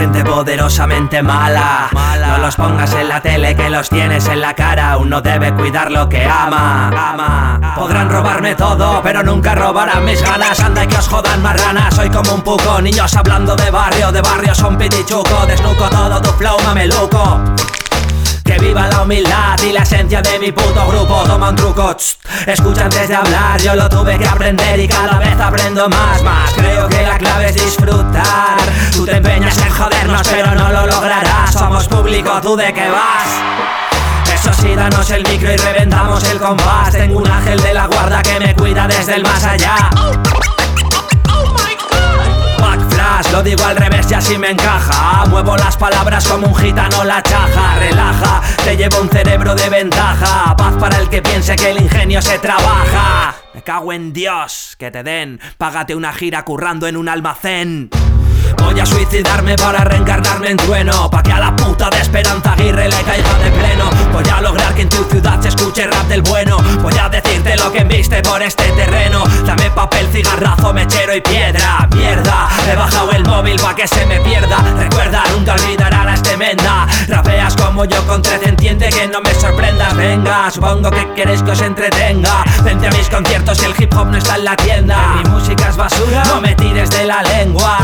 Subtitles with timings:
[0.00, 1.90] gente poderosamente mala.
[2.26, 4.96] No los pongas en la tele que los tienes en la cara.
[4.96, 7.60] Uno debe cuidar lo que ama.
[7.76, 10.58] Podrán robarme todo, pero nunca robarán mis ganas.
[10.60, 11.94] Anda que os jodan marranas.
[11.94, 12.80] Soy como un puco.
[12.80, 15.44] Niños hablando de barrio, de barrio son pitichuco.
[15.46, 17.38] Desnuco todo tu flow, mameluco.
[18.42, 21.96] Que viva la humildad y la esencia de mi puto grupo Toma un truco,
[22.48, 26.52] escucha antes de hablar Yo lo tuve que aprender y cada vez aprendo más Más,
[26.54, 27.89] creo que la clave es disfrutar
[32.50, 34.34] ¿tú de qué vas?
[34.34, 36.90] Eso sí, danos el micro y reventamos el compás.
[36.90, 39.90] Tengo un ángel de la guarda que me cuida desde el más allá.
[42.58, 45.26] Backflash, lo digo al revés y así me encaja.
[45.26, 47.78] Muevo las palabras como un gitano la chaja.
[47.78, 50.56] Relaja, te llevo un cerebro de ventaja.
[50.56, 53.34] Paz para el que piense que el ingenio se trabaja.
[53.54, 55.40] Me cago en Dios, que te den.
[55.56, 57.90] Págate una gira currando en un almacén
[58.60, 61.10] Voy a suicidarme para reencarnarme en trueno.
[61.10, 63.90] Pa' que a la puta de Esperanza Aguirre le caiga de pleno.
[64.12, 66.58] Voy a lograr que en tu ciudad se escuche rap del bueno.
[66.82, 69.24] Voy a decirte lo que viste por este terreno.
[69.44, 71.88] Dame papel, cigarrazo, mechero y piedra.
[71.94, 74.58] Mierda, he bajado el móvil pa' que se me pierda.
[74.78, 79.94] Recuerda, nunca olvidará la estemenda Rapeas como yo con 13, entiende que no me sorprendas
[79.96, 82.44] Venga, supongo que queréis que os entretenga.
[82.64, 85.20] Vente a mis conciertos y el hip hop no está en la tienda.
[85.22, 87.79] Mi música es basura, no me tires de la lengua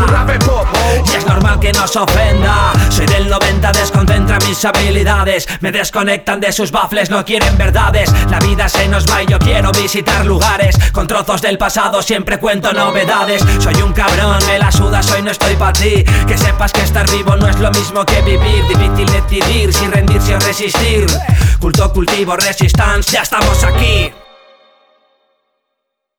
[1.94, 2.72] ofenda.
[2.88, 5.46] Soy del 90, desconcentra mis habilidades.
[5.60, 8.12] Me desconectan de sus baffles, no quieren verdades.
[8.30, 10.76] La vida se nos va y yo quiero visitar lugares.
[10.92, 13.44] Con trozos del pasado siempre cuento novedades.
[13.60, 16.02] Soy un cabrón, me la sudas, hoy no estoy para ti.
[16.26, 18.66] Que sepas que estar vivo no es lo mismo que vivir.
[18.66, 21.06] Difícil decidir, sin rendirse o resistir.
[21.60, 24.12] Culto, cultivo, resistance, ya estamos aquí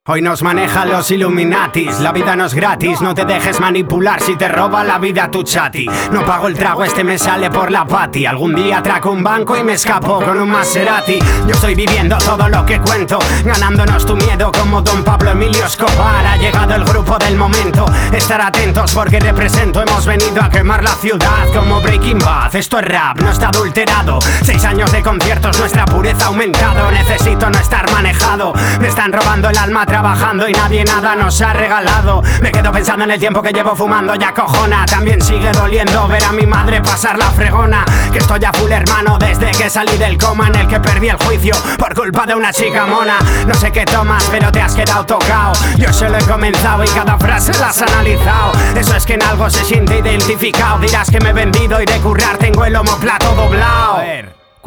[0.09, 4.37] Hoy nos manejan los Illuminatis, la vida no es gratis, no te dejes manipular si
[4.37, 5.85] te roba la vida tu chati.
[6.13, 8.25] No pago el trago, este me sale por la pati.
[8.25, 11.19] Algún día atraco un banco y me escapo con un Maserati.
[11.45, 16.25] Yo estoy viviendo todo lo que cuento, ganándonos tu miedo como Don Pablo Emilio Escobar.
[16.25, 19.81] Ha llegado el grupo del momento, estar atentos porque represento.
[19.81, 22.55] Hemos venido a quemar la ciudad como Breaking Bad.
[22.55, 24.19] Esto es rap, no está adulterado.
[24.41, 26.89] Seis años de conciertos, nuestra pureza ha aumentado.
[26.91, 31.53] Necesito no estar manejado, me están robando el alma trabajando y nadie nada nos ha
[31.53, 32.21] regalado.
[32.43, 34.85] Me quedo pensando en el tiempo que llevo fumando ya cojona.
[34.85, 37.83] También sigue doliendo ver a mi madre pasar la fregona.
[38.11, 41.17] Que estoy a full hermano desde que salí del coma en el que perdí el
[41.17, 43.17] juicio por culpa de una chica mona.
[43.47, 45.53] No sé qué tomas, pero te has quedado tocado.
[45.77, 48.51] Yo solo he comenzado y cada frase la has analizado.
[48.75, 50.77] Eso es que en algo se siente identificado.
[50.77, 54.03] Dirás que me he vendido y de currar tengo el homoplato doblado.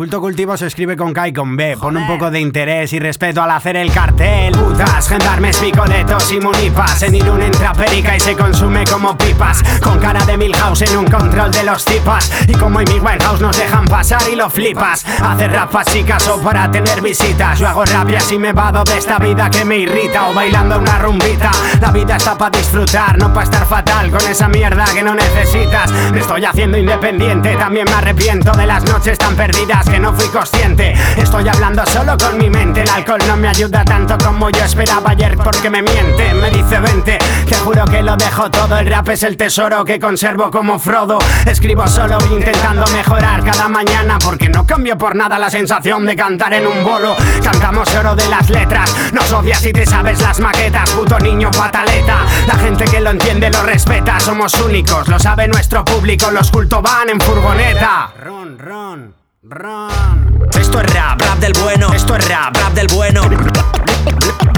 [0.01, 1.77] Culto Cultivo se escribe con K y con B.
[1.77, 4.55] Pon un poco de interés y respeto al hacer el cartel.
[4.55, 7.03] Putas, gendarmes, picoletos y munipas.
[7.03, 9.63] En Irún entra perica y se consume como pipas.
[9.83, 12.33] Con cara de Milhouse en un control de los tipas.
[12.49, 15.05] Y como en mi Winehouse nos dejan pasar y lo flipas.
[15.05, 17.59] Hacer rap así caso para tener visitas.
[17.59, 20.31] Yo hago rap y me vado de esta vida que me irrita.
[20.31, 21.51] O bailando una rumbita.
[21.79, 25.93] La vida está para disfrutar, no para estar fatal con esa mierda que no necesitas.
[26.11, 27.55] Me estoy haciendo independiente.
[27.57, 30.95] También me arrepiento de las noches tan perdidas que no fui consciente.
[31.17, 32.83] Estoy hablando solo con mi mente.
[32.83, 36.33] El alcohol no me ayuda tanto como yo esperaba ayer porque me miente.
[36.35, 37.19] Me dice vente,
[37.49, 38.79] te juro que lo dejo todo.
[38.79, 41.19] El rap es el tesoro que conservo como Frodo.
[41.47, 46.53] Escribo solo intentando mejorar cada mañana porque no cambio por nada la sensación de cantar
[46.55, 47.17] en un bolo.
[47.43, 48.95] Cantamos oro de las letras.
[49.13, 52.25] Nos odias si te sabes las maquetas, puto niño pataleta.
[52.47, 54.21] La gente que lo entiende lo respeta.
[54.21, 56.31] Somos únicos, lo sabe nuestro público.
[56.31, 58.13] Los culto van en furgoneta.
[58.23, 59.20] Ron, ron.
[59.43, 61.91] Esto es rap, rap del bueno.
[61.95, 63.23] Esto es rap, rap del bueno.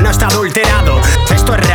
[0.03, 1.01] No está adulterado.
[1.33, 1.72] Esto es rap,